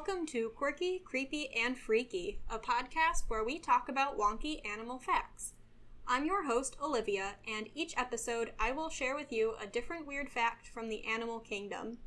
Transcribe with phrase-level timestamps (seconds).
[0.00, 5.52] Welcome to Quirky, Creepy, and Freaky, a podcast where we talk about wonky animal facts.
[6.08, 10.30] I'm your host, Olivia, and each episode I will share with you a different weird
[10.30, 11.98] fact from the animal kingdom.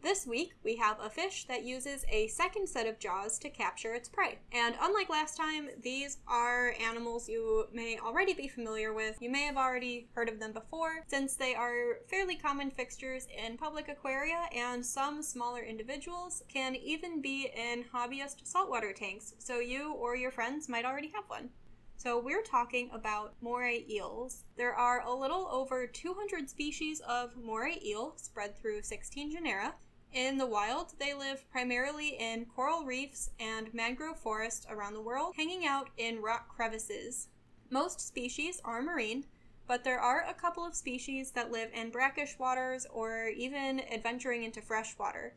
[0.00, 3.94] This week, we have a fish that uses a second set of jaws to capture
[3.94, 4.38] its prey.
[4.52, 9.20] And unlike last time, these are animals you may already be familiar with.
[9.20, 13.58] You may have already heard of them before, since they are fairly common fixtures in
[13.58, 19.92] public aquaria, and some smaller individuals can even be in hobbyist saltwater tanks, so you
[19.94, 21.50] or your friends might already have one.
[21.96, 24.44] So, we're talking about moray eels.
[24.56, 29.74] There are a little over 200 species of moray eel spread through 16 genera,
[30.12, 35.34] in the wild, they live primarily in coral reefs and mangrove forests around the world,
[35.36, 37.28] hanging out in rock crevices.
[37.70, 39.26] Most species are marine,
[39.66, 44.44] but there are a couple of species that live in brackish waters or even adventuring
[44.44, 45.34] into fresh water.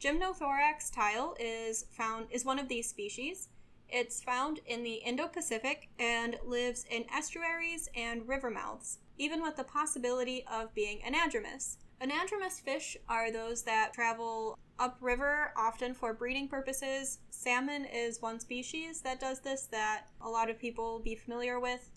[0.00, 3.48] Gymnothorax tile is found is one of these species.
[3.88, 9.64] It's found in the Indo-Pacific and lives in estuaries and river mouths, even with the
[9.64, 11.78] possibility of being anadromous.
[12.00, 17.18] Anadromous fish are those that travel upriver, often for breeding purposes.
[17.30, 21.58] Salmon is one species that does this that a lot of people will be familiar
[21.58, 21.90] with.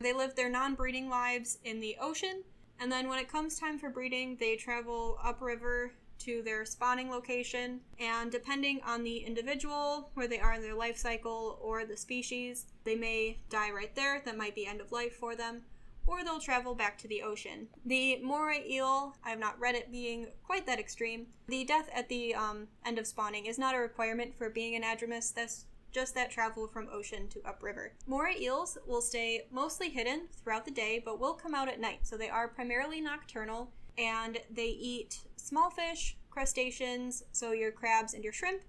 [0.00, 2.42] They live their non breeding lives in the ocean,
[2.80, 7.80] and then when it comes time for breeding, they travel upriver to their spawning location.
[7.98, 12.66] And depending on the individual, where they are in their life cycle, or the species,
[12.84, 14.22] they may die right there.
[14.24, 15.62] That might be end of life for them
[16.06, 17.68] or they'll travel back to the ocean.
[17.84, 21.26] The moray eel, I have not read it being quite that extreme.
[21.48, 24.82] The death at the um, end of spawning is not a requirement for being an
[24.82, 25.32] anadromous.
[25.32, 27.92] That's just that travel from ocean to upriver.
[28.06, 32.00] Moray eels will stay mostly hidden throughout the day, but will come out at night.
[32.02, 38.24] So they are primarily nocturnal and they eat small fish, crustaceans, so your crabs and
[38.24, 38.62] your shrimp,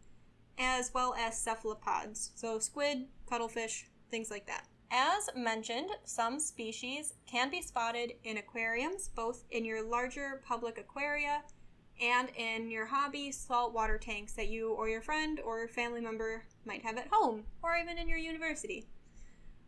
[0.57, 4.66] as well as cephalopods, so squid, cuttlefish, things like that.
[4.91, 11.44] As mentioned, some species can be spotted in aquariums, both in your larger public aquaria
[12.01, 16.83] and in your hobby saltwater tanks that you or your friend or family member might
[16.83, 18.85] have at home or even in your university.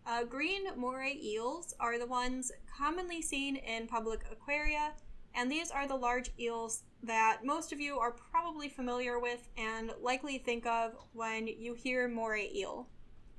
[0.06, 4.94] Uh, green moray eels are the ones commonly seen in public aquaria,
[5.36, 9.92] and these are the large eels that most of you are probably familiar with and
[10.02, 12.88] likely think of when you hear moray eel.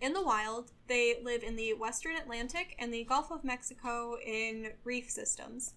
[0.01, 4.73] In the wild, they live in the western Atlantic and the Gulf of Mexico in
[4.85, 5.75] reef systems.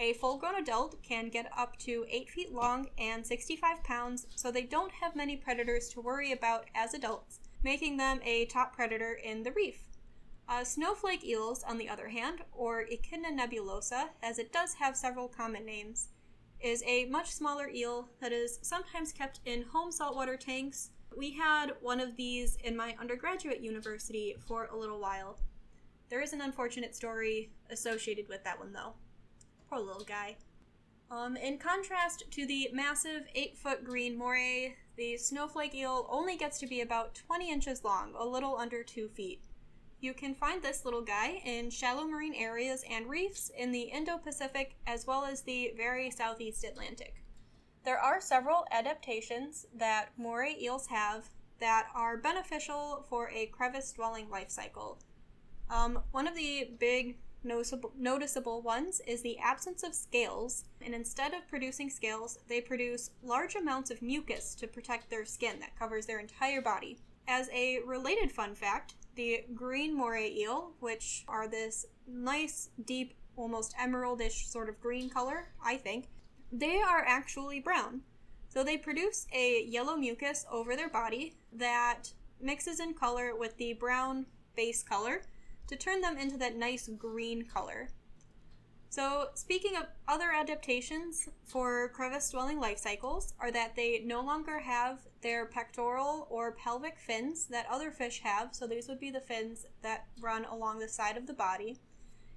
[0.00, 4.50] A full grown adult can get up to 8 feet long and 65 pounds, so
[4.50, 9.12] they don't have many predators to worry about as adults, making them a top predator
[9.12, 9.89] in the reef.
[10.50, 15.28] Uh, snowflake eels, on the other hand, or Echidna nebulosa, as it does have several
[15.28, 16.08] common names,
[16.60, 21.72] is a much smaller eel that is sometimes kept in home saltwater tanks we had
[21.80, 25.38] one of these in my undergraduate university for a little while.
[26.08, 28.94] There is an unfortunate story associated with that one, though.
[29.68, 30.36] Poor little guy.
[31.10, 36.58] Um, in contrast to the massive 8 foot green moray, the snowflake eel only gets
[36.60, 39.40] to be about 20 inches long, a little under 2 feet.
[40.02, 44.16] You can find this little guy in shallow marine areas and reefs in the Indo
[44.16, 47.22] Pacific as well as the very southeast Atlantic.
[47.84, 51.28] There are several adaptations that moray eels have
[51.58, 54.98] that are beneficial for a crevice dwelling life cycle.
[55.68, 61.34] Um, one of the big noticeable, noticeable ones is the absence of scales, and instead
[61.34, 66.06] of producing scales, they produce large amounts of mucus to protect their skin that covers
[66.06, 66.98] their entire body.
[67.28, 73.74] As a related fun fact, the green moray eel, which are this nice, deep, almost
[73.76, 76.08] emeraldish sort of green color, I think,
[76.52, 78.02] they are actually brown.
[78.48, 83.74] So they produce a yellow mucus over their body that mixes in color with the
[83.74, 84.26] brown
[84.56, 85.22] base color
[85.68, 87.90] to turn them into that nice green color.
[88.90, 94.58] So, speaking of other adaptations for crevice dwelling life cycles, are that they no longer
[94.58, 98.52] have their pectoral or pelvic fins that other fish have.
[98.52, 101.78] So, these would be the fins that run along the side of the body.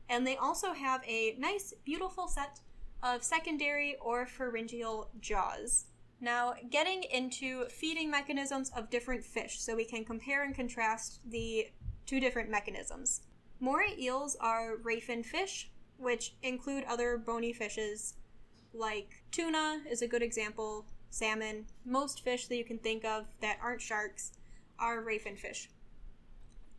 [0.07, 2.59] And they also have a nice, beautiful set
[3.01, 5.85] of secondary or pharyngeal jaws.
[6.21, 11.69] Now, getting into feeding mechanisms of different fish so we can compare and contrast the
[12.05, 13.21] two different mechanisms.
[13.59, 18.15] Moray eels are ray fin fish, which include other bony fishes
[18.73, 23.57] like tuna is a good example, salmon, most fish that you can think of that
[23.61, 24.31] aren't sharks
[24.79, 25.69] are ray fin fish.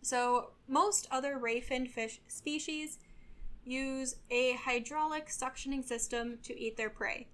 [0.02, 2.98] So, most other ray fin fish species
[3.64, 7.28] use a hydraulic suctioning system to eat their prey.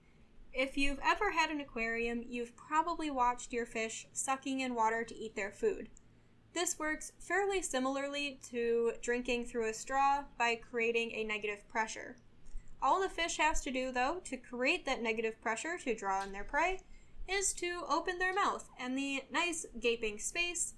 [0.52, 5.16] If you've ever had an aquarium, you've probably watched your fish sucking in water to
[5.16, 5.88] eat their food.
[6.52, 12.16] This works fairly similarly to drinking through a straw by creating a negative pressure.
[12.82, 16.32] All the fish has to do, though, to create that negative pressure to draw in
[16.32, 16.80] their prey
[17.28, 20.74] is to open their mouth, and the nice gaping space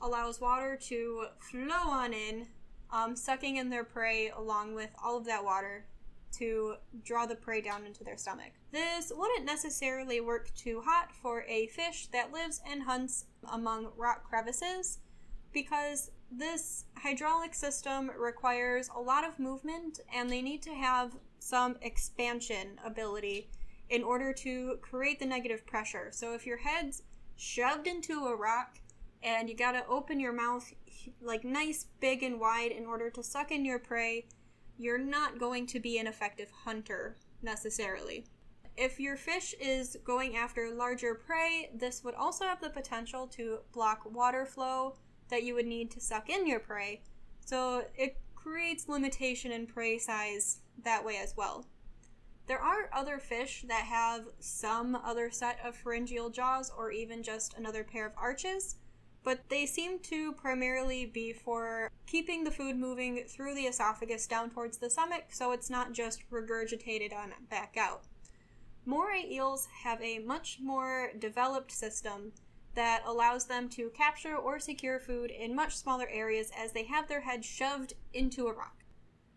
[0.00, 2.46] allows water to flow on in,
[2.92, 5.86] um, sucking in their prey along with all of that water
[6.32, 8.52] to draw the prey down into their stomach.
[8.70, 14.28] This wouldn't necessarily work too hot for a fish that lives and hunts among rock
[14.28, 14.98] crevices
[15.56, 21.76] because this hydraulic system requires a lot of movement and they need to have some
[21.80, 23.48] expansion ability
[23.88, 26.10] in order to create the negative pressure.
[26.12, 27.04] So if your head's
[27.36, 28.80] shoved into a rock
[29.22, 30.70] and you gotta open your mouth
[31.22, 34.26] like nice, big, and wide in order to suck in your prey,
[34.76, 38.26] you're not going to be an effective hunter necessarily.
[38.76, 43.60] If your fish is going after larger prey, this would also have the potential to
[43.72, 44.96] block water flow
[45.28, 47.00] that you would need to suck in your prey.
[47.44, 51.66] So it creates limitation in prey size that way as well.
[52.46, 57.54] There are other fish that have some other set of pharyngeal jaws or even just
[57.54, 58.76] another pair of arches,
[59.24, 64.50] but they seem to primarily be for keeping the food moving through the esophagus down
[64.50, 68.04] towards the stomach so it's not just regurgitated on back out.
[68.84, 72.30] Moray eels have a much more developed system
[72.76, 77.08] that allows them to capture or secure food in much smaller areas as they have
[77.08, 78.84] their head shoved into a rock.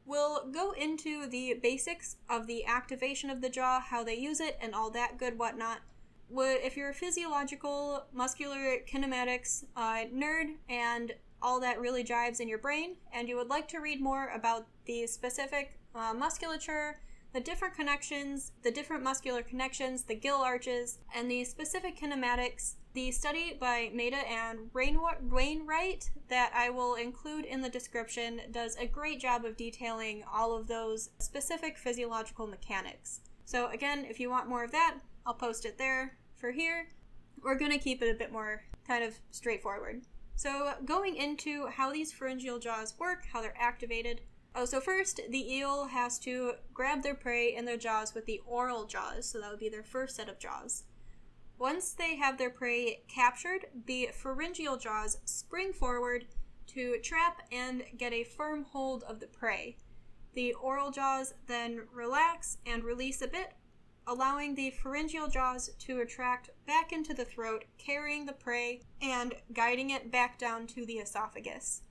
[0.06, 4.57] We'll go into the basics of the activation of the jaw, how they use it,
[4.62, 5.80] and all that good whatnot.
[6.31, 12.57] If you're a physiological, muscular kinematics uh, nerd and all that really jives in your
[12.57, 17.00] brain, and you would like to read more about the specific uh, musculature,
[17.33, 23.12] the different connections, the different muscular connections, the gill arches, and the specific kinematics the
[23.12, 29.19] study by Mehta and Wainwright, that I will include in the description, does a great
[29.19, 33.21] job of detailing all of those specific physiological mechanics.
[33.45, 36.18] So, again, if you want more of that, I'll post it there.
[36.36, 36.88] For here,
[37.44, 40.01] we're going to keep it a bit more kind of straightforward.
[40.36, 44.21] So, going into how these pharyngeal jaws work, how they're activated.
[44.56, 48.41] Oh, so first, the eel has to grab their prey in their jaws with the
[48.47, 50.86] oral jaws, so that would be their first set of jaws.
[51.60, 56.26] Once they have their prey captured, the pharyngeal jaws spring forward
[56.66, 59.76] to trap and get a firm hold of the prey.
[60.36, 63.56] The oral jaws then relax and release a bit,
[64.08, 69.90] allowing the pharyngeal jaws to retract back into the throat, carrying the prey and guiding
[69.90, 71.82] it back down to the esophagus.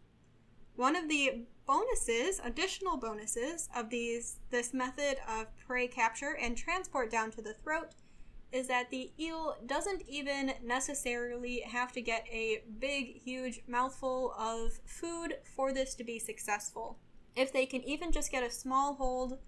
[0.76, 7.10] One of the bonuses, additional bonuses of these this method of prey capture and transport
[7.10, 7.90] down to the throat
[8.50, 14.80] is that the eel doesn't even necessarily have to get a big, huge mouthful of
[14.86, 16.98] food for this to be successful.
[17.36, 19.38] If they can even just get a small hold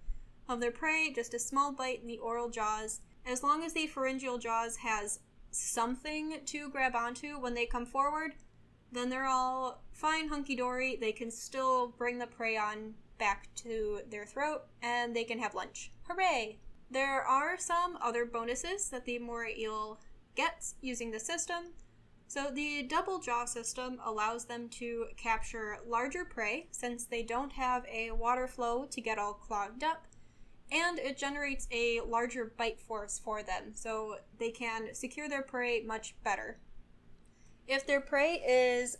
[0.47, 3.87] of their prey, just a small bite in the oral jaws, as long as the
[3.87, 5.19] pharyngeal jaws has
[5.51, 8.33] something to grab onto when they come forward,
[8.91, 10.97] then they're all fine, hunky dory.
[10.99, 15.55] They can still bring the prey on back to their throat and they can have
[15.55, 15.91] lunch.
[16.09, 16.59] Hooray!
[16.91, 20.01] There are some other bonuses that the moray eel
[20.35, 21.71] gets using the system.
[22.27, 27.85] So, the double jaw system allows them to capture larger prey since they don't have
[27.85, 30.05] a water flow to get all clogged up,
[30.69, 35.83] and it generates a larger bite force for them, so they can secure their prey
[35.83, 36.59] much better.
[37.67, 38.97] If their prey is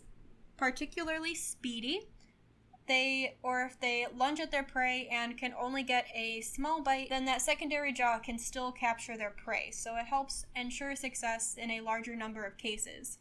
[0.56, 2.08] particularly speedy,
[2.86, 7.08] they or if they lunge at their prey and can only get a small bite,
[7.10, 9.70] then that secondary jaw can still capture their prey.
[9.70, 13.18] So it helps ensure success in a larger number of cases.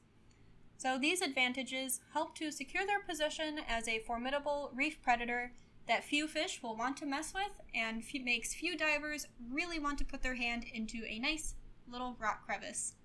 [0.78, 5.54] So these advantages help to secure their position as a formidable reef predator
[5.88, 9.98] that few fish will want to mess with and f- makes few divers really want
[10.00, 11.56] to put their hand into a nice
[11.88, 12.96] little rock crevice.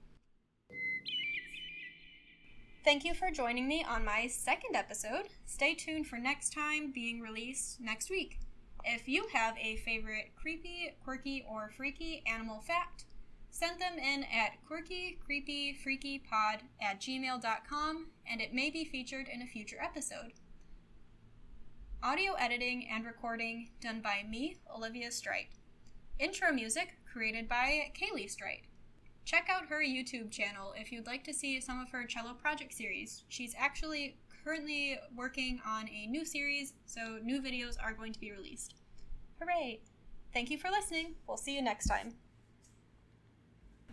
[2.87, 5.27] Thank you for joining me on my second episode.
[5.45, 8.39] Stay tuned for next time being released next week.
[8.85, 13.07] If you have a favorite creepy, quirky, or freaky animal fact,
[13.51, 19.27] send them in at quirky, creepy, freaky pod at gmail.com and it may be featured
[19.27, 20.35] in a future episode.
[22.05, 25.51] Audio editing and recording done by me, Olivia Strite.
[26.21, 28.67] Intro music created by Kaylee Strite.
[29.27, 32.73] Check out her YouTube channel if you'd like to see some of her cello project
[32.73, 33.25] series.
[33.29, 38.31] She's actually currently working on a new series, so new videos are going to be
[38.31, 38.77] released.
[39.41, 39.81] Hooray!
[40.33, 41.17] Thank you for listening.
[41.27, 42.15] We'll see you next time.